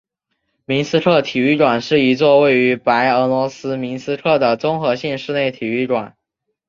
[0.65, 6.17] 明斯克体育馆是一座位于白俄罗斯明斯克的综合性室内体育馆。